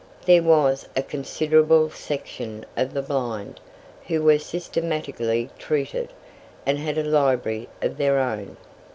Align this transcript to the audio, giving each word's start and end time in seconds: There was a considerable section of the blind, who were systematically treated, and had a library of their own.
There 0.25 0.41
was 0.41 0.87
a 0.95 1.03
considerable 1.03 1.91
section 1.91 2.65
of 2.75 2.95
the 2.95 3.03
blind, 3.03 3.59
who 4.07 4.23
were 4.23 4.39
systematically 4.39 5.51
treated, 5.59 6.11
and 6.65 6.79
had 6.79 6.97
a 6.97 7.03
library 7.03 7.69
of 7.83 7.97
their 7.97 8.17
own. 8.17 8.57